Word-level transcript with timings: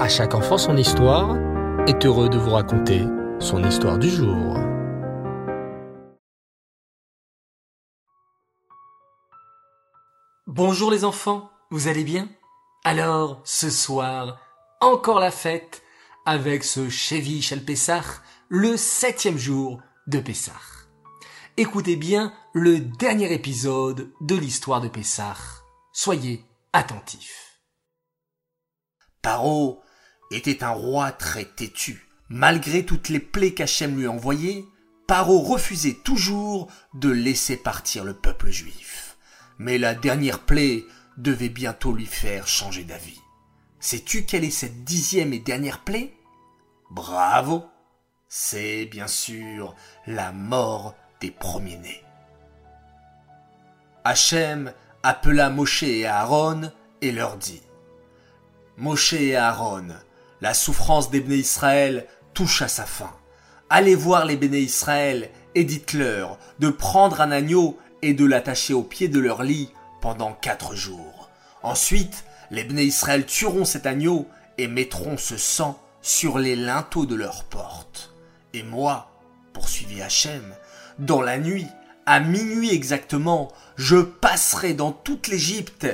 À 0.00 0.08
chaque 0.08 0.34
enfant 0.34 0.56
son 0.56 0.78
histoire 0.78 1.36
est 1.86 2.06
heureux 2.06 2.30
de 2.30 2.38
vous 2.38 2.52
raconter 2.52 3.04
son 3.38 3.62
histoire 3.62 3.98
du 3.98 4.08
jour. 4.08 4.56
Bonjour 10.46 10.90
les 10.90 11.04
enfants, 11.04 11.50
vous 11.70 11.86
allez 11.86 12.04
bien? 12.04 12.30
Alors, 12.82 13.42
ce 13.44 13.68
soir, 13.68 14.38
encore 14.80 15.20
la 15.20 15.30
fête 15.30 15.82
avec 16.24 16.64
ce 16.64 16.88
Chevi 16.88 17.46
El 17.52 17.62
Pessah, 17.62 18.22
le 18.48 18.78
septième 18.78 19.36
jour 19.36 19.82
de 20.06 20.18
Pessah. 20.18 20.52
Écoutez 21.58 21.96
bien 21.96 22.32
le 22.54 22.80
dernier 22.80 23.34
épisode 23.34 24.10
de 24.22 24.34
l'histoire 24.34 24.80
de 24.80 24.88
Pessah. 24.88 25.36
Soyez 25.92 26.42
attentifs. 26.72 27.60
Paro 29.20 29.82
était 30.30 30.62
un 30.62 30.70
roi 30.70 31.12
très 31.12 31.44
têtu. 31.44 32.06
Malgré 32.28 32.84
toutes 32.84 33.08
les 33.08 33.18
plaies 33.20 33.54
qu'Hachem 33.54 33.96
lui 33.96 34.06
envoyait, 34.06 34.64
Paro 35.06 35.40
refusait 35.40 35.98
toujours 36.04 36.68
de 36.94 37.08
laisser 37.10 37.56
partir 37.56 38.04
le 38.04 38.14
peuple 38.14 38.50
juif. 38.50 39.16
Mais 39.58 39.78
la 39.78 39.94
dernière 39.94 40.40
plaie 40.40 40.84
devait 41.16 41.48
bientôt 41.48 41.92
lui 41.92 42.06
faire 42.06 42.46
changer 42.46 42.84
d'avis. 42.84 43.20
Sais-tu 43.80 44.24
quelle 44.24 44.44
est 44.44 44.50
cette 44.50 44.84
dixième 44.84 45.32
et 45.32 45.40
dernière 45.40 45.82
plaie? 45.82 46.14
Bravo 46.90 47.64
C'est 48.28 48.86
bien 48.86 49.08
sûr 49.08 49.74
la 50.06 50.32
mort 50.32 50.94
des 51.20 51.30
premiers-nés. 51.30 52.04
Hachem 54.04 54.72
appela 55.02 55.50
Moshe 55.50 55.82
et 55.82 56.06
Aaron 56.06 56.70
et 57.00 57.12
leur 57.12 57.36
dit 57.36 57.62
Moshe 58.76 59.12
et 59.14 59.36
Aaron, 59.36 59.88
la 60.40 60.54
souffrance 60.54 61.10
des 61.10 61.20
béné 61.20 61.36
Israël 61.36 62.06
touche 62.34 62.62
à 62.62 62.68
sa 62.68 62.86
fin. 62.86 63.12
Allez 63.68 63.94
voir 63.94 64.24
les 64.24 64.36
béné 64.36 64.58
Israël 64.58 65.30
et 65.54 65.64
dites-leur 65.64 66.38
de 66.58 66.70
prendre 66.70 67.20
un 67.20 67.30
agneau 67.30 67.78
et 68.02 68.14
de 68.14 68.24
l'attacher 68.24 68.74
au 68.74 68.82
pied 68.82 69.08
de 69.08 69.20
leur 69.20 69.42
lit 69.42 69.72
pendant 70.00 70.32
quatre 70.32 70.74
jours. 70.74 71.30
Ensuite, 71.62 72.24
les 72.50 72.64
béné 72.64 72.84
Israël 72.84 73.26
tueront 73.26 73.64
cet 73.64 73.86
agneau 73.86 74.26
et 74.58 74.66
mettront 74.66 75.16
ce 75.16 75.36
sang 75.36 75.80
sur 76.02 76.38
les 76.38 76.56
linteaux 76.56 77.06
de 77.06 77.14
leurs 77.14 77.44
portes. 77.44 78.14
Et 78.54 78.62
moi, 78.62 79.10
poursuivit 79.52 80.02
Hachem, 80.02 80.54
dans 80.98 81.20
la 81.20 81.38
nuit, 81.38 81.66
à 82.06 82.20
minuit 82.20 82.74
exactement, 82.74 83.52
je 83.76 83.96
passerai 83.96 84.74
dans 84.74 84.92
toute 84.92 85.28
l'Égypte, 85.28 85.86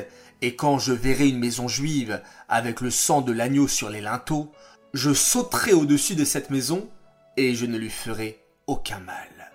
et 0.47 0.55
quand 0.55 0.79
je 0.79 0.93
verrai 0.93 1.27
une 1.27 1.41
maison 1.41 1.67
juive 1.67 2.23
avec 2.49 2.81
le 2.81 2.93
sang 2.93 3.21
de 3.21 3.33
l'agneau 3.33 3.67
sur 3.67 3.91
les 3.91 4.01
linteaux, 4.01 4.53
je 4.95 5.13
sauterai 5.13 5.73
au-dessus 5.73 6.15
de 6.15 6.25
cette 6.25 6.51
maison, 6.51 6.89
et 7.37 7.57
je 7.57 7.67
ne 7.67 7.77
lui 7.77 7.91
ferai 7.91 8.41
aucun 8.69 9.01
mal. 9.01 9.53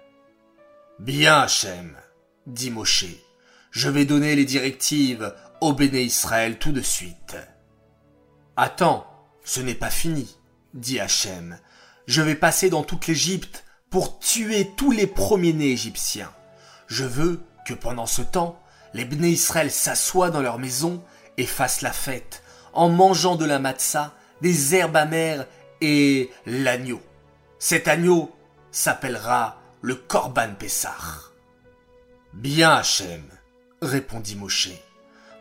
Bien, 1.00 1.40
Hachem, 1.40 1.96
dit 2.46 2.72
Moshe, 2.72 3.06
je 3.72 3.88
vais 3.88 4.04
donner 4.04 4.36
les 4.36 4.44
directives 4.44 5.34
au 5.62 5.72
béné 5.72 6.02
Israël 6.02 6.60
tout 6.60 6.74
de 6.74 6.82
suite. 6.82 7.38
Attends, 8.58 9.08
ce 9.46 9.62
n'est 9.62 9.74
pas 9.74 9.90
fini, 9.90 10.36
dit 10.74 11.00
Hachem. 11.00 11.58
Je 12.06 12.22
vais 12.22 12.36
passer 12.36 12.70
dans 12.70 12.84
toute 12.84 13.08
l'Égypte 13.08 13.64
pour 13.90 14.20
tuer 14.20 14.70
tous 14.76 14.92
les 14.92 15.08
premiers-nés 15.08 15.72
égyptiens. 15.72 16.34
Je 16.88 17.06
veux 17.06 17.40
que 17.66 17.74
pendant 17.74 18.08
ce 18.08 18.22
temps, 18.22 18.62
les 18.94 19.06
béné 19.06 19.30
Israël 19.30 19.72
s'assoient 19.72 20.30
dans 20.30 20.42
leur 20.42 20.60
maison 20.60 21.04
et 21.38 21.46
fassent 21.46 21.82
la 21.82 21.94
fête, 21.94 22.44
en 22.74 22.90
mangeant 22.90 23.36
de 23.36 23.46
la 23.46 23.60
matzah, 23.60 24.14
des 24.42 24.76
herbes 24.76 24.96
amères 24.96 25.46
et 25.82 26.30
l'agneau. 26.46 27.02
Cet 27.60 27.88
agneau 27.88 28.32
s'appellera 28.72 29.62
le 29.82 29.96
Korban 29.96 30.54
Pessah. 30.58 30.96
Bien, 32.34 32.72
Hachem, 32.72 33.24
répondit 33.82 34.36
Moshe. 34.36 34.70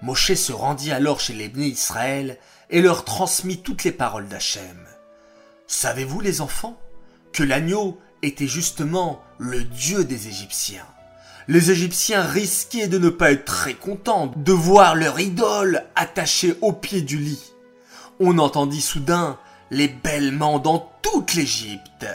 Moshe 0.03 0.35
se 0.35 0.53
rendit 0.53 0.93
alors 0.93 1.21
chez 1.21 1.35
les 1.35 1.49
béné 1.49 1.67
Israël 1.67 2.39
et 2.71 2.81
leur 2.81 3.05
transmit 3.05 3.63
toutes 3.63 3.85
les 3.85 3.93
paroles 3.93 4.29
d'Hachem. 4.29 4.87
Savez-vous, 5.67 6.21
les 6.21 6.41
enfants, 6.41 6.81
que 7.33 7.43
l'agneau 7.43 7.99
était 8.23 8.47
justement 8.47 9.23
le 9.39 9.63
dieu 9.65 10.05
des 10.05 10.29
Égyptiens? 10.29 10.87
Les 11.49 11.71
Égyptiens 11.71 12.23
risquaient 12.23 12.89
de 12.89 12.99
ne 12.99 13.09
pas 13.09 13.33
être 13.33 13.45
très 13.45 13.75
contents 13.75 14.33
de 14.37 14.53
voir 14.53 14.95
leur 14.95 15.19
idole 15.21 15.85
attachée 15.95 16.55
au 16.61 16.73
pied 16.73 17.03
du 17.03 17.17
lit. 17.17 17.53
On 18.21 18.39
entendit 18.39 18.83
soudain 18.83 19.39
les 19.71 19.89
bêlements 19.89 20.59
dans 20.59 20.91
toute 21.03 21.35
l'Égypte. 21.35 22.07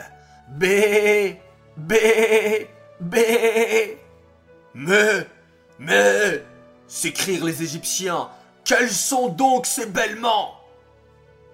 Bé, 0.50 1.40
bé, 1.78 2.70
bé. 3.00 3.98
Mais, 4.74 5.28
mais, 5.80 6.44
s'écrièrent 6.88 7.46
les 7.46 7.64
Égyptiens, 7.64 8.30
quels 8.64 8.92
sont 8.92 9.30
donc 9.30 9.66
ces 9.66 9.86
bêlements 9.86 10.60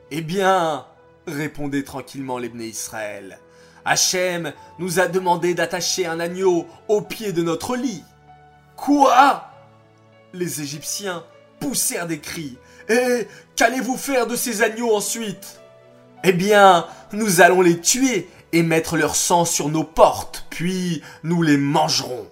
Eh 0.10 0.22
bien, 0.22 0.86
répondait 1.28 1.84
tranquillement 1.84 2.38
l'Ebné 2.38 2.66
Israël, 2.66 3.40
Hachem 3.86 4.54
nous 4.80 5.00
a 5.00 5.08
demandé 5.08 5.54
d'attacher 5.54 6.06
un 6.06 6.20
agneau 6.20 6.68
au 6.88 7.02
pied 7.02 7.32
de 7.32 7.42
notre 7.42 7.76
lit. 7.76 8.04
Quoi? 8.76 9.48
Les 10.34 10.62
Égyptiens 10.62 11.24
poussèrent 11.60 12.08
des 12.08 12.20
cris. 12.20 12.58
Et 12.90 13.28
qu'allez-vous 13.56 13.98
faire 13.98 14.28
de 14.28 14.36
ces 14.36 14.62
agneaux 14.62 14.96
ensuite? 14.96 15.62
Eh 16.24 16.34
bien, 16.34 16.86
nous 17.14 17.42
allons 17.42 17.62
les 17.62 17.80
tuer 17.80 18.30
et 18.52 18.64
mettre 18.64 18.98
leur 18.98 19.16
sang 19.16 19.46
sur 19.46 19.70
nos 19.70 19.84
portes, 19.84 20.46
puis 20.50 21.02
nous 21.24 21.42
les 21.42 21.58
mangerons. 21.58 22.28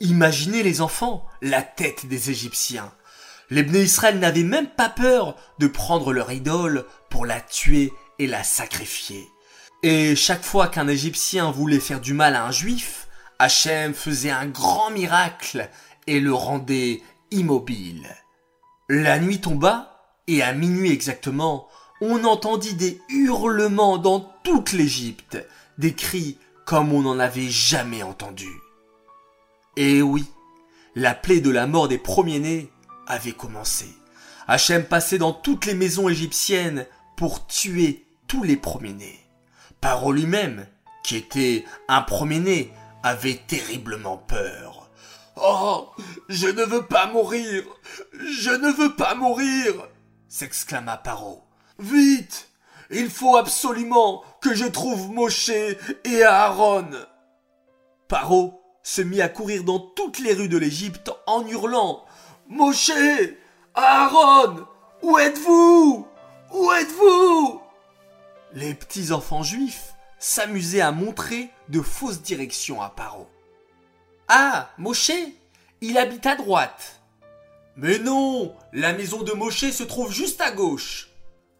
Imaginez 0.00 0.62
les 0.62 0.80
enfants, 0.80 1.24
la 1.40 1.62
tête 1.62 2.06
des 2.06 2.30
Égyptiens. 2.30 2.92
Les 3.48 3.62
Bné 3.62 3.82
Israël 3.82 4.18
n'avaient 4.18 4.42
même 4.42 4.66
pas 4.66 4.88
peur 4.88 5.36
de 5.58 5.68
prendre 5.68 6.12
leur 6.12 6.32
idole 6.32 6.84
pour 7.08 7.24
la 7.24 7.40
tuer 7.40 7.92
et 8.18 8.26
la 8.26 8.42
sacrifier. 8.42 9.28
Et 9.88 10.16
chaque 10.16 10.42
fois 10.42 10.66
qu'un 10.66 10.88
Égyptien 10.88 11.52
voulait 11.52 11.78
faire 11.78 12.00
du 12.00 12.12
mal 12.12 12.34
à 12.34 12.44
un 12.44 12.50
Juif, 12.50 13.06
Hachem 13.38 13.94
faisait 13.94 14.32
un 14.32 14.46
grand 14.46 14.90
miracle 14.90 15.70
et 16.08 16.18
le 16.18 16.34
rendait 16.34 17.02
immobile. 17.30 18.08
La 18.88 19.20
nuit 19.20 19.40
tomba, 19.40 20.10
et 20.26 20.42
à 20.42 20.54
minuit 20.54 20.90
exactement, 20.90 21.68
on 22.00 22.24
entendit 22.24 22.74
des 22.74 23.00
hurlements 23.10 23.96
dans 23.96 24.18
toute 24.42 24.72
l'Égypte, 24.72 25.38
des 25.78 25.94
cris 25.94 26.36
comme 26.64 26.92
on 26.92 27.02
n'en 27.02 27.20
avait 27.20 27.48
jamais 27.48 28.02
entendu. 28.02 28.50
Et 29.76 30.02
oui, 30.02 30.24
la 30.96 31.14
plaie 31.14 31.40
de 31.40 31.50
la 31.50 31.68
mort 31.68 31.86
des 31.86 31.98
premiers-nés 31.98 32.72
avait 33.06 33.30
commencé. 33.30 33.86
Hachem 34.48 34.82
passait 34.82 35.18
dans 35.18 35.32
toutes 35.32 35.64
les 35.64 35.74
maisons 35.74 36.08
égyptiennes 36.08 36.86
pour 37.16 37.46
tuer 37.46 38.04
tous 38.26 38.42
les 38.42 38.56
premiers-nés. 38.56 39.25
Paro 39.80 40.12
lui-même, 40.12 40.66
qui 41.02 41.16
était 41.16 41.64
un 41.88 42.02
premier-né, 42.02 42.72
avait 43.02 43.40
terriblement 43.46 44.16
peur. 44.16 44.90
Oh, 45.36 45.90
je 46.28 46.48
ne 46.48 46.64
veux 46.64 46.86
pas 46.86 47.06
mourir, 47.06 47.62
je 48.12 48.50
ne 48.50 48.70
veux 48.70 48.94
pas 48.96 49.14
mourir, 49.14 49.74
s'exclama 50.28 50.96
Paro. 50.96 51.42
Vite, 51.78 52.48
il 52.90 53.10
faut 53.10 53.36
absolument 53.36 54.24
que 54.40 54.54
je 54.54 54.64
trouve 54.64 55.10
Moshe 55.10 55.50
et 55.50 56.22
Aaron. 56.22 56.90
Paro 58.08 58.62
se 58.82 59.02
mit 59.02 59.20
à 59.20 59.28
courir 59.28 59.64
dans 59.64 59.80
toutes 59.80 60.20
les 60.20 60.32
rues 60.32 60.48
de 60.48 60.58
l'Égypte 60.58 61.10
en 61.26 61.46
hurlant. 61.46 62.04
Moshe, 62.48 62.92
Aaron, 63.74 64.66
où 65.02 65.18
êtes-vous? 65.18 66.06
Où 66.52 66.72
êtes-vous? 66.72 67.60
Les 68.56 68.72
petits 68.72 69.12
enfants 69.12 69.42
juifs 69.42 69.92
s'amusaient 70.18 70.80
à 70.80 70.90
montrer 70.90 71.50
de 71.68 71.82
fausses 71.82 72.22
directions 72.22 72.80
à 72.80 72.88
Paro. 72.88 73.28
Ah, 74.28 74.70
Moshe, 74.78 75.12
il 75.82 75.98
habite 75.98 76.24
à 76.24 76.36
droite. 76.36 77.02
Mais 77.76 77.98
non, 77.98 78.56
la 78.72 78.94
maison 78.94 79.22
de 79.22 79.32
Moshe 79.32 79.70
se 79.70 79.82
trouve 79.82 80.10
juste 80.10 80.40
à 80.40 80.52
gauche. 80.52 81.10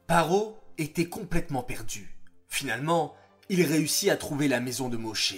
Paro 0.06 0.58
était 0.78 1.04
complètement 1.04 1.62
perdu. 1.62 2.16
Finalement, 2.48 3.14
il 3.50 3.62
réussit 3.62 4.08
à 4.08 4.16
trouver 4.16 4.48
la 4.48 4.60
maison 4.60 4.88
de 4.88 4.96
Moshe. 4.96 5.34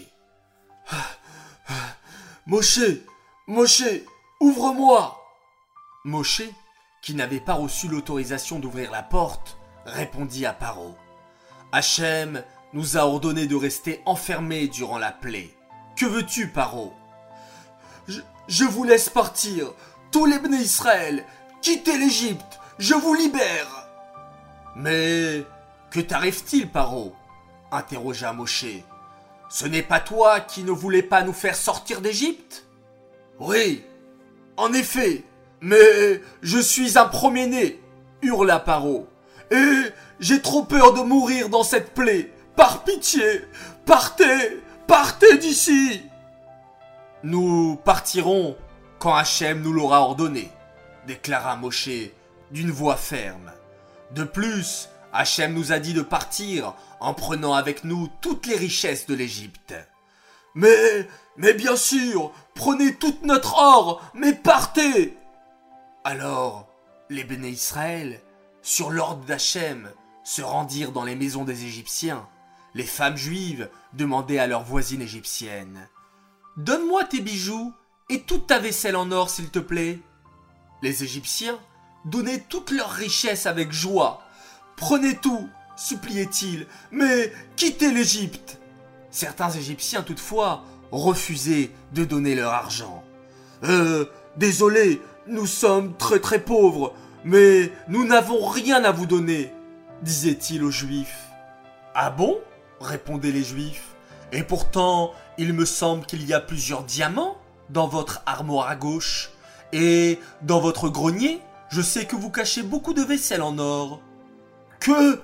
Moshe, 2.46 2.78
Moshe, 3.48 3.82
ouvre-moi 4.38 5.20
Moshe, 6.04 6.42
qui 7.02 7.14
n'avait 7.14 7.40
pas 7.40 7.54
reçu 7.54 7.88
l'autorisation 7.88 8.60
d'ouvrir 8.60 8.92
la 8.92 9.02
porte, 9.02 9.58
répondit 9.86 10.46
à 10.46 10.52
Paro. 10.52 10.94
Hachem 11.72 12.42
nous 12.72 12.96
a 12.96 13.00
ordonné 13.00 13.46
de 13.46 13.56
rester 13.56 14.00
enfermés 14.06 14.68
durant 14.68 14.98
la 14.98 15.12
plaie. 15.12 15.50
Que 15.96 16.06
veux-tu, 16.06 16.48
Paro? 16.48 16.94
Je, 18.06 18.64
vous 18.64 18.84
laisse 18.84 19.10
partir, 19.10 19.72
tous 20.10 20.24
les 20.24 20.38
béné 20.38 20.56
Israël, 20.56 21.24
quittez 21.60 21.98
l'Égypte, 21.98 22.58
je 22.78 22.94
vous 22.94 23.14
libère. 23.14 23.88
Mais 24.76 25.44
que 25.90 26.00
t'arrive-t-il, 26.00 26.70
Paro? 26.70 27.14
interrogea 27.70 28.32
Moshe. 28.32 28.64
Ce 29.50 29.66
n'est 29.66 29.82
pas 29.82 30.00
toi 30.00 30.40
qui 30.40 30.62
ne 30.62 30.70
voulais 30.70 31.02
pas 31.02 31.22
nous 31.22 31.32
faire 31.34 31.56
sortir 31.56 32.00
d'Égypte? 32.00 32.64
Oui, 33.38 33.84
en 34.56 34.72
effet, 34.72 35.24
mais 35.60 36.22
je 36.42 36.58
suis 36.58 36.98
un 36.98 37.06
premier-né, 37.06 37.80
hurla 38.22 38.58
Paro. 38.58 39.08
Et 39.50 39.92
j'ai 40.20 40.42
trop 40.42 40.64
peur 40.64 40.94
de 40.94 41.00
mourir 41.00 41.48
dans 41.48 41.62
cette 41.62 41.94
plaie. 41.94 42.32
Par 42.56 42.84
pitié, 42.84 43.44
partez, 43.86 44.60
partez 44.86 45.38
d'ici. 45.38 46.02
Nous 47.22 47.76
partirons 47.84 48.56
quand 48.98 49.14
Hachem 49.14 49.62
nous 49.62 49.72
l'aura 49.72 50.00
ordonné, 50.00 50.50
déclara 51.06 51.56
Moshe 51.56 52.10
d'une 52.50 52.70
voix 52.70 52.96
ferme. 52.96 53.52
De 54.12 54.24
plus, 54.24 54.88
Hachem 55.12 55.54
nous 55.54 55.72
a 55.72 55.78
dit 55.78 55.94
de 55.94 56.02
partir 56.02 56.74
en 57.00 57.14
prenant 57.14 57.54
avec 57.54 57.84
nous 57.84 58.08
toutes 58.20 58.46
les 58.46 58.56
richesses 58.56 59.06
de 59.06 59.14
l'Égypte. 59.14 59.74
Mais, 60.54 61.08
mais 61.36 61.54
bien 61.54 61.76
sûr, 61.76 62.32
prenez 62.54 62.94
tout 62.94 63.16
notre 63.22 63.56
or, 63.56 64.02
mais 64.14 64.32
partez. 64.32 65.16
Alors, 66.04 66.68
les 67.10 67.24
béné 67.24 67.48
Israël, 67.48 68.20
sur 68.68 68.90
l'ordre 68.90 69.24
d'Hachem, 69.24 69.90
se 70.24 70.42
rendirent 70.42 70.92
dans 70.92 71.04
les 71.04 71.16
maisons 71.16 71.44
des 71.44 71.64
Égyptiens. 71.64 72.28
Les 72.74 72.84
femmes 72.84 73.16
juives 73.16 73.70
demandaient 73.94 74.38
à 74.38 74.46
leurs 74.46 74.62
voisines 74.62 75.00
égyptiennes 75.00 75.88
Donne-moi 76.58 77.04
tes 77.04 77.20
bijoux 77.20 77.72
et 78.10 78.20
toute 78.24 78.46
ta 78.46 78.58
vaisselle 78.58 78.96
en 78.96 79.10
or, 79.10 79.30
s'il 79.30 79.48
te 79.48 79.58
plaît. 79.58 80.00
Les 80.82 81.02
Égyptiens 81.02 81.58
donnaient 82.04 82.44
toutes 82.46 82.70
leurs 82.70 82.90
richesses 82.90 83.46
avec 83.46 83.72
joie. 83.72 84.20
Prenez 84.76 85.16
tout, 85.16 85.48
suppliaient-ils, 85.74 86.66
mais 86.90 87.32
quittez 87.56 87.90
l'Égypte. 87.90 88.58
Certains 89.10 89.50
Égyptiens, 89.50 90.02
toutefois, 90.02 90.62
refusaient 90.92 91.70
de 91.94 92.04
donner 92.04 92.34
leur 92.34 92.52
argent. 92.52 93.02
Euh, 93.64 94.04
désolé, 94.36 95.00
nous 95.26 95.46
sommes 95.46 95.96
très 95.96 96.20
très 96.20 96.44
pauvres, 96.44 96.92
mais 97.28 97.70
nous 97.88 98.06
n'avons 98.06 98.46
rien 98.46 98.82
à 98.84 98.90
vous 98.90 99.04
donner, 99.04 99.52
disait-il 100.00 100.64
aux 100.64 100.70
Juifs. 100.70 101.26
Ah 101.94 102.10
bon? 102.10 102.38
répondaient 102.80 103.32
les 103.32 103.44
Juifs. 103.44 103.94
Et 104.32 104.42
pourtant, 104.42 105.12
il 105.36 105.52
me 105.52 105.66
semble 105.66 106.06
qu'il 106.06 106.24
y 106.24 106.32
a 106.32 106.40
plusieurs 106.40 106.84
diamants 106.84 107.36
dans 107.68 107.86
votre 107.86 108.22
armoire 108.24 108.68
à 108.68 108.76
gauche. 108.76 109.30
Et 109.74 110.18
dans 110.40 110.60
votre 110.60 110.88
grenier, 110.88 111.42
je 111.68 111.82
sais 111.82 112.06
que 112.06 112.16
vous 112.16 112.30
cachez 112.30 112.62
beaucoup 112.62 112.94
de 112.94 113.02
vaisselle 113.02 113.42
en 113.42 113.58
or. 113.58 114.00
Que? 114.80 115.20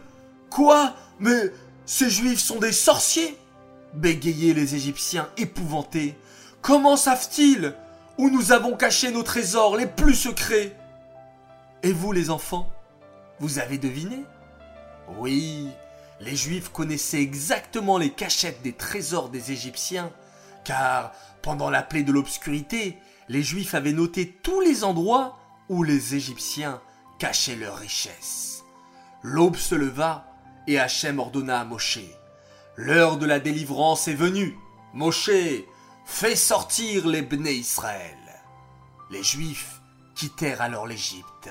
Quoi? 0.50 0.92
Mais 1.20 1.52
ces 1.86 2.10
Juifs 2.10 2.40
sont 2.40 2.58
des 2.58 2.72
sorciers? 2.72 3.38
bégayaient 3.94 4.52
les 4.52 4.74
Égyptiens 4.74 5.30
épouvantés. 5.38 6.18
Comment 6.60 6.98
savent-ils 6.98 7.72
où 8.18 8.28
nous 8.28 8.52
avons 8.52 8.76
caché 8.76 9.10
nos 9.10 9.22
trésors 9.22 9.76
les 9.78 9.86
plus 9.86 10.14
secrets? 10.14 10.76
Et 11.84 11.92
vous, 11.92 12.12
les 12.12 12.30
enfants, 12.30 12.72
vous 13.40 13.58
avez 13.58 13.76
deviné? 13.76 14.24
Oui, 15.18 15.68
les 16.18 16.34
Juifs 16.34 16.70
connaissaient 16.70 17.20
exactement 17.20 17.98
les 17.98 18.08
cachettes 18.08 18.62
des 18.62 18.72
trésors 18.72 19.28
des 19.28 19.52
Égyptiens, 19.52 20.10
car 20.64 21.12
pendant 21.42 21.68
la 21.68 21.82
plaie 21.82 22.02
de 22.02 22.10
l'obscurité, 22.10 22.96
les 23.28 23.42
Juifs 23.42 23.74
avaient 23.74 23.92
noté 23.92 24.30
tous 24.42 24.62
les 24.62 24.82
endroits 24.82 25.36
où 25.68 25.82
les 25.82 26.14
Égyptiens 26.14 26.80
cachaient 27.18 27.54
leurs 27.54 27.76
richesses. 27.76 28.64
L'aube 29.22 29.56
se 29.56 29.74
leva 29.74 30.26
et 30.66 30.78
Hachem 30.78 31.18
ordonna 31.18 31.60
à 31.60 31.64
Moshe 31.64 31.98
L'heure 32.76 33.18
de 33.18 33.26
la 33.26 33.40
délivrance 33.40 34.08
est 34.08 34.14
venue. 34.14 34.56
Moshe, 34.94 35.30
fais 36.06 36.34
sortir 36.34 37.06
les 37.06 37.20
Bnei 37.20 37.56
Israël. 37.56 38.16
Les 39.10 39.22
Juifs 39.22 39.82
quittèrent 40.14 40.62
alors 40.62 40.86
l'Égypte. 40.86 41.50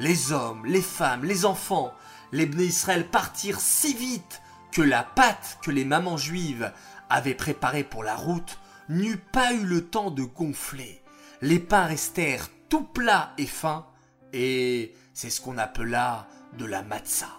Les 0.00 0.32
hommes, 0.32 0.64
les 0.64 0.80
femmes, 0.80 1.26
les 1.26 1.44
enfants, 1.44 1.92
les 2.32 2.46
Bnei 2.46 2.68
Israël 2.68 3.06
partirent 3.06 3.60
si 3.60 3.92
vite 3.92 4.40
que 4.72 4.80
la 4.80 5.02
pâte 5.02 5.58
que 5.62 5.70
les 5.70 5.84
mamans 5.84 6.16
juives 6.16 6.72
avaient 7.10 7.34
préparée 7.34 7.84
pour 7.84 8.02
la 8.02 8.16
route 8.16 8.58
n'eut 8.88 9.18
pas 9.18 9.52
eu 9.52 9.62
le 9.62 9.84
temps 9.84 10.10
de 10.10 10.22
gonfler. 10.22 11.02
Les 11.42 11.58
pains 11.58 11.84
restèrent 11.84 12.48
tout 12.70 12.82
plats 12.82 13.34
et 13.36 13.44
fins, 13.44 13.84
et 14.32 14.94
c'est 15.12 15.28
ce 15.28 15.42
qu'on 15.42 15.58
appela 15.58 16.28
de 16.56 16.64
la 16.64 16.82
matzah. 16.82 17.38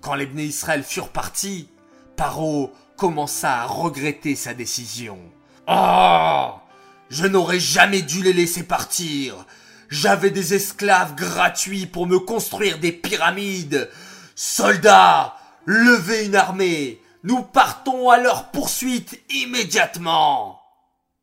Quand 0.00 0.14
les 0.14 0.24
Bnei 0.24 0.46
Israël 0.46 0.84
furent 0.84 1.10
partis, 1.10 1.68
Paro 2.16 2.72
commença 2.96 3.60
à 3.60 3.66
regretter 3.66 4.34
sa 4.34 4.54
décision. 4.54 5.18
Ah 5.66 6.62
Je 7.10 7.26
n'aurais 7.26 7.60
jamais 7.60 8.00
dû 8.00 8.22
les 8.22 8.32
laisser 8.32 8.62
partir. 8.62 9.44
J'avais 9.92 10.30
des 10.30 10.54
esclaves 10.54 11.14
gratuits 11.16 11.84
pour 11.84 12.06
me 12.06 12.18
construire 12.18 12.78
des 12.78 12.92
pyramides. 12.92 13.90
Soldats, 14.34 15.36
levez 15.66 16.24
une 16.24 16.34
armée. 16.34 17.02
Nous 17.24 17.42
partons 17.42 18.08
à 18.08 18.16
leur 18.16 18.50
poursuite 18.52 19.22
immédiatement. 19.28 20.62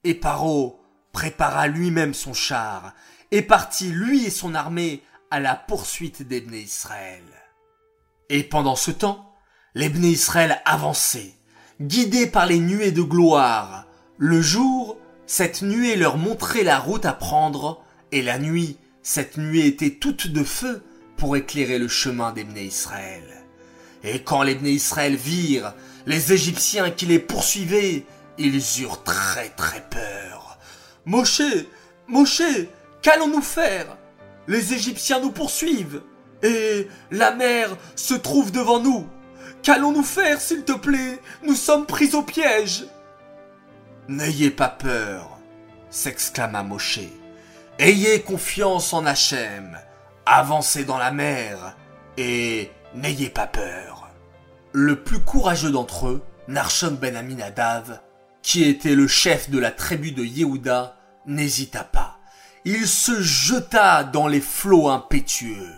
Et 0.04 0.14
Paro 0.14 0.80
prépara 1.14 1.66
lui-même 1.66 2.14
son 2.14 2.36
char 2.36 2.94
et 3.32 3.42
partit 3.42 3.90
lui 3.90 4.28
et 4.28 4.30
son 4.30 4.54
armée 4.54 5.02
à 5.32 5.40
la 5.40 5.56
poursuite 5.56 6.22
des 6.22 6.46
Israël. 6.54 7.24
Et 8.30 8.44
pendant 8.44 8.76
ce 8.76 8.92
temps, 8.92 9.34
les 9.74 9.88
Israël 9.88 10.62
avançaient, 10.66 11.34
guidés 11.82 12.28
par 12.28 12.46
les 12.46 12.60
nuées 12.60 12.92
de 12.92 13.02
gloire. 13.02 13.88
Le 14.20 14.44
jour, 14.44 15.00
cette 15.26 15.64
nuée 15.64 15.96
leur 15.96 16.18
montrait 16.18 16.64
la 16.64 16.78
route 16.78 17.06
à 17.06 17.14
prendre, 17.14 17.84
et 18.12 18.22
la 18.22 18.40
nuit, 18.40 18.78
cette 19.04 19.38
nuée 19.38 19.68
était 19.68 19.92
toute 19.92 20.28
de 20.28 20.44
feu 20.44 20.84
pour 21.18 21.36
éclairer 21.36 21.80
le 21.80 21.88
chemin 21.88 22.32
des 22.32 22.46
Israël. 22.64 23.24
Et 24.04 24.24
quand 24.24 24.44
les 24.44 24.56
Israël 24.72 25.16
virent 25.16 25.74
les 26.06 26.34
Égyptiens 26.34 26.90
qui 26.90 27.06
les 27.06 27.20
poursuivaient, 27.20 28.06
ils 28.38 28.62
eurent 28.82 29.04
très 29.04 29.50
très 29.50 29.86
peur. 29.90 30.58
Moshe, 31.06 31.42
Moshe, 32.08 32.42
qu'allons-nous 33.02 33.42
faire? 33.42 33.98
Les 34.48 34.74
Égyptiens 34.74 35.20
nous 35.20 35.32
poursuivent. 35.32 36.02
Et 36.42 36.88
la 37.12 37.32
mer 37.32 37.76
se 37.96 38.14
trouve 38.14 38.52
devant 38.52 38.80
nous. 38.80 39.06
Qu'allons-nous 39.62 40.04
faire, 40.04 40.40
s'il 40.40 40.64
te 40.64 40.72
plaît? 40.72 41.20
Nous 41.44 41.56
sommes 41.56 41.86
pris 41.86 42.16
au 42.16 42.24
piège. 42.24 42.86
N'ayez 44.08 44.50
pas 44.50 44.70
peur, 44.70 45.38
s'exclama 45.90 46.64
Moshe. 46.64 47.02
Ayez 47.82 48.20
confiance 48.24 48.92
en 48.92 49.06
Hachem. 49.06 49.80
Avancez 50.26 50.84
dans 50.84 50.98
la 50.98 51.12
mer 51.12 51.78
et 52.18 52.70
n'ayez 52.94 53.30
pas 53.30 53.48
peur. 53.48 54.10
Le 54.74 55.02
plus 55.02 55.22
courageux 55.22 55.72
d'entre 55.72 56.10
eux, 56.10 56.22
Narshon 56.50 56.98
ben 57.00 57.16
Aminadav, 57.16 58.02
qui 58.42 58.66
était 58.66 58.96
le 58.96 59.08
chef 59.08 59.50
de 59.50 59.60
la 59.60 59.72
tribu 59.72 60.12
de 60.12 60.26
Yehuda, 60.26 60.98
n'hésita 61.26 61.86
pas. 61.86 62.20
Il 62.66 62.86
se 62.86 63.22
jeta 63.22 64.04
dans 64.04 64.28
les 64.28 64.42
flots 64.42 64.90
impétueux. 64.90 65.74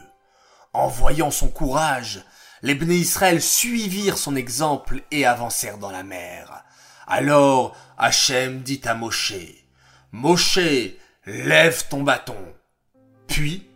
En 0.74 0.88
voyant 0.88 1.29
son 1.29 1.50
courage, 1.50 2.25
les 2.63 2.74
Bnei 2.74 2.98
Israël 2.98 3.43
suivirent 3.43 4.17
son 4.17 4.36
exemple 4.36 5.03
et 5.12 5.24
avancèrent 5.24 5.77
dans 5.77 5.91
la 5.91 6.01
mer. 6.01 6.63
Alors 7.05 7.77
Hachem 8.00 8.62
dit 8.62 8.81
à 8.86 8.96
Moshe, 8.96 9.36
Moshe, 10.12 10.58
lève 11.25 11.87
ton 11.89 12.03
bâton. 12.03 12.37
Puis 13.27 13.67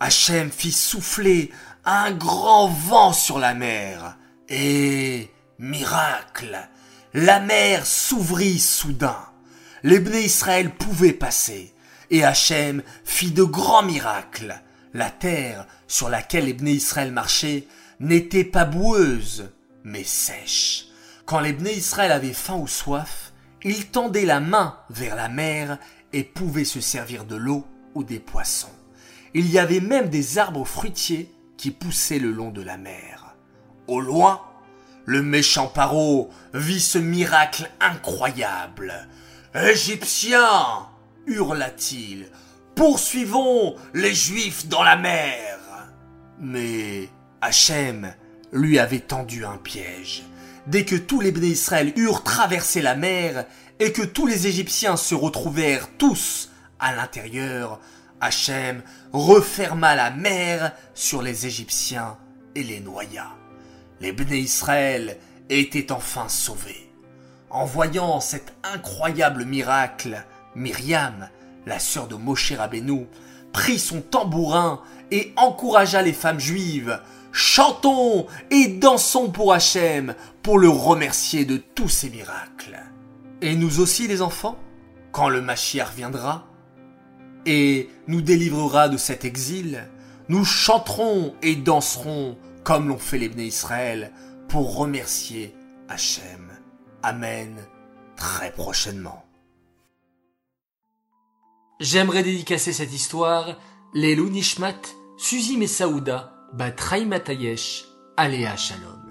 Hachem 0.00 0.50
fit 0.50 0.72
souffler 0.72 1.52
un 1.84 2.12
grand 2.12 2.68
vent 2.68 3.12
sur 3.12 3.38
la 3.38 3.54
mer. 3.54 4.16
Et, 4.48 5.30
miracle, 5.58 6.58
la 7.12 7.40
mer 7.40 7.86
s'ouvrit 7.86 8.58
soudain. 8.58 9.18
Les 9.82 9.98
Israël 10.24 10.70
pouvaient 10.70 11.12
passer. 11.12 11.74
Et 12.10 12.24
Hachem 12.24 12.82
fit 13.04 13.30
de 13.30 13.42
grands 13.42 13.82
miracles. 13.82 14.60
La 14.92 15.10
terre 15.10 15.66
sur 15.88 16.08
laquelle 16.08 16.44
les 16.44 16.72
Israël 16.72 17.10
marchaient 17.10 17.66
n'était 18.00 18.44
pas 18.44 18.64
boueuse, 18.64 19.50
mais 19.82 20.04
sèche. 20.04 20.86
Quand 21.26 21.40
les 21.40 21.56
Israël 21.76 22.12
avaient 22.12 22.32
faim 22.32 22.56
ou 22.56 22.68
soif, 22.68 23.32
ils 23.62 23.86
tendaient 23.86 24.26
la 24.26 24.40
main 24.40 24.78
vers 24.90 25.16
la 25.16 25.28
mer 25.28 25.78
et 26.14 26.22
pouvaient 26.22 26.64
se 26.64 26.80
servir 26.80 27.24
de 27.24 27.36
l'eau 27.36 27.64
ou 27.94 28.04
des 28.04 28.20
poissons. 28.20 28.72
Il 29.34 29.50
y 29.50 29.58
avait 29.58 29.80
même 29.80 30.08
des 30.08 30.38
arbres 30.38 30.64
fruitiers 30.64 31.30
qui 31.56 31.72
poussaient 31.72 32.20
le 32.20 32.30
long 32.30 32.50
de 32.50 32.62
la 32.62 32.76
mer. 32.76 33.34
Au 33.88 34.00
loin, 34.00 34.40
le 35.06 35.22
méchant 35.22 35.66
Paro 35.66 36.30
vit 36.54 36.80
ce 36.80 36.98
miracle 36.98 37.68
incroyable. 37.80 39.08
Égyptiens 39.54 40.86
hurla-t-il, 41.26 42.28
poursuivons 42.76 43.74
les 43.92 44.14
Juifs 44.14 44.68
dans 44.68 44.84
la 44.84 44.96
mer. 44.96 45.58
Mais 46.38 47.08
Hachem 47.40 48.14
lui 48.52 48.78
avait 48.78 49.00
tendu 49.00 49.44
un 49.44 49.56
piège. 49.56 50.22
Dès 50.66 50.84
que 50.84 50.96
tous 50.96 51.20
les 51.20 51.30
Israël 51.30 51.92
eurent 51.96 52.22
traversé 52.22 52.80
la 52.80 52.94
mer 52.94 53.46
et 53.80 53.92
que 53.92 54.02
tous 54.02 54.26
les 54.26 54.46
Égyptiens 54.46 54.96
se 54.96 55.14
retrouvèrent 55.14 55.88
tous 55.98 56.50
à 56.78 56.94
l'intérieur, 56.94 57.80
Hachem 58.20 58.82
referma 59.12 59.94
la 59.94 60.10
mer 60.10 60.72
sur 60.94 61.22
les 61.22 61.46
Égyptiens 61.46 62.16
et 62.54 62.62
les 62.62 62.80
noya. 62.80 63.28
Les 64.00 64.12
Bné 64.12 64.38
Israël 64.38 65.18
étaient 65.50 65.92
enfin 65.92 66.28
sauvés. 66.28 66.90
En 67.50 67.64
voyant 67.64 68.20
cet 68.20 68.52
incroyable 68.62 69.44
miracle, 69.44 70.24
Myriam, 70.54 71.28
la 71.66 71.78
sœur 71.78 72.08
de 72.08 72.14
Moshe 72.14 72.52
Rabbeinu, 72.52 73.06
prit 73.52 73.78
son 73.78 74.00
tambourin 74.00 74.80
et 75.10 75.32
encouragea 75.36 76.02
les 76.02 76.12
femmes 76.12 76.40
juives. 76.40 77.00
Chantons 77.32 78.26
et 78.50 78.68
dansons 78.68 79.30
pour 79.30 79.52
Hachem 79.52 80.14
pour 80.42 80.58
le 80.58 80.68
remercier 80.68 81.44
de 81.44 81.56
tous 81.56 81.88
ses 81.88 82.10
miracles. 82.10 82.78
Et 83.44 83.56
nous 83.56 83.80
aussi 83.80 84.08
les 84.08 84.22
enfants, 84.22 84.58
quand 85.12 85.28
le 85.28 85.42
Mashiach 85.42 85.92
viendra 85.94 86.46
et 87.44 87.90
nous 88.06 88.22
délivrera 88.22 88.88
de 88.88 88.96
cet 88.96 89.26
exil, 89.26 89.86
nous 90.30 90.46
chanterons 90.46 91.34
et 91.42 91.54
danserons 91.54 92.38
comme 92.62 92.88
l'ont 92.88 92.96
fait 92.96 93.18
les 93.18 93.28
Israël 93.44 94.14
pour 94.48 94.78
remercier 94.78 95.54
Hachem. 95.90 96.52
Amen. 97.02 97.54
Très 98.16 98.50
prochainement. 98.50 99.26
J'aimerais 101.80 102.22
dédicacer 102.22 102.72
cette 102.72 102.94
histoire 102.94 103.58
les 103.92 104.16
Nishmat, 104.16 104.80
Suzy 105.18 105.58
Messaouda, 105.58 106.32
Batraï 106.54 107.04
Matayesh, 107.04 107.84
Aléa 108.16 108.56
Shalom. 108.56 109.03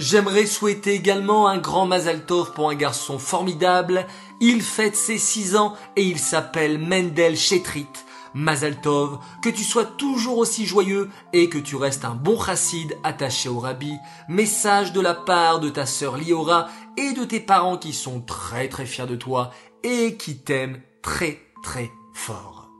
J'aimerais 0.00 0.46
souhaiter 0.46 0.94
également 0.94 1.46
un 1.46 1.58
grand 1.58 1.84
Mazal 1.84 2.24
Tov 2.24 2.54
pour 2.54 2.70
un 2.70 2.74
garçon 2.74 3.18
formidable. 3.18 4.06
Il 4.40 4.62
fête 4.62 4.96
ses 4.96 5.18
six 5.18 5.56
ans 5.56 5.74
et 5.94 6.02
il 6.02 6.18
s'appelle 6.18 6.78
Mendel 6.78 7.36
Chetrit. 7.36 7.86
Mazal 8.32 8.80
Tov, 8.80 9.18
que 9.42 9.50
tu 9.50 9.62
sois 9.62 9.84
toujours 9.84 10.38
aussi 10.38 10.64
joyeux 10.64 11.10
et 11.34 11.50
que 11.50 11.58
tu 11.58 11.76
restes 11.76 12.06
un 12.06 12.14
bon 12.14 12.40
chassid 12.40 12.96
attaché 13.04 13.50
au 13.50 13.58
rabbi. 13.58 13.92
Message 14.26 14.94
de 14.94 15.02
la 15.02 15.12
part 15.12 15.60
de 15.60 15.68
ta 15.68 15.84
sœur 15.84 16.16
Liora 16.16 16.68
et 16.96 17.12
de 17.12 17.26
tes 17.26 17.40
parents 17.40 17.76
qui 17.76 17.92
sont 17.92 18.22
très 18.22 18.70
très 18.70 18.86
fiers 18.86 19.06
de 19.06 19.16
toi 19.16 19.50
et 19.82 20.16
qui 20.16 20.38
t'aiment 20.38 20.80
très 21.02 21.42
très 21.62 21.90
fort. 22.14 22.70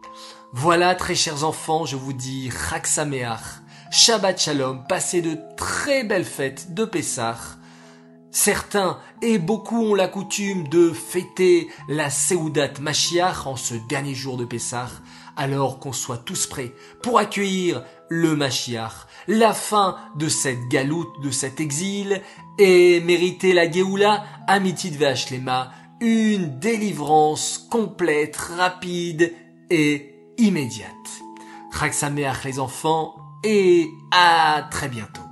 Voilà, 0.55 0.95
très 0.95 1.15
chers 1.15 1.45
enfants, 1.45 1.85
je 1.85 1.97
vous 1.97 2.15
dis 2.15 2.51
Chag 2.51 2.87
Shabbat 3.93 4.41
Shalom, 4.41 4.85
passez 4.89 5.21
de 5.21 5.37
très 5.57 6.05
belles 6.05 6.25
fêtes 6.25 6.75
de 6.75 6.85
Pessah. 6.85 7.37
Certains 8.31 9.01
et 9.21 9.39
beaucoup 9.39 9.83
ont 9.83 9.95
la 9.97 10.07
coutume 10.07 10.69
de 10.69 10.93
fêter 10.93 11.69
la 11.89 12.09
Seudat 12.09 12.71
Mashiach 12.81 13.49
en 13.49 13.57
ce 13.57 13.75
dernier 13.89 14.15
jour 14.15 14.37
de 14.37 14.45
Pessah, 14.45 14.91
alors 15.37 15.81
qu'on 15.81 15.93
soit 15.93 16.19
tous 16.19 16.47
prêts 16.47 16.73
pour 17.03 17.19
accueillir 17.19 17.83
le 18.09 18.37
Mashiach, 18.37 19.09
la 19.27 19.53
fin 19.53 19.97
de 20.15 20.29
cette 20.29 20.69
galoute, 20.69 21.21
de 21.25 21.33
cet 21.33 21.59
exil, 21.59 22.23
et 22.61 23.01
mériter 23.01 23.53
la 23.53 23.69
Geoula, 23.69 24.23
Amitit 24.47 24.91
Ve'ashlema, 24.91 25.73
une 26.01 26.61
délivrance 26.61 27.59
complète, 27.69 28.37
rapide 28.37 29.35
et 29.69 30.15
immédiate. 30.39 30.95
Chag 31.73 31.93
les 32.45 32.61
enfants 32.61 33.17
et 33.45 33.91
à 34.11 34.69
très 34.71 34.89
bientôt. 34.89 35.30